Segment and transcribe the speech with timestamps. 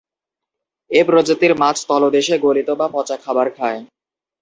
[0.91, 3.79] এ প্রজাতির মাছ তলদেশে গলিত বা পচা খাবার খায়।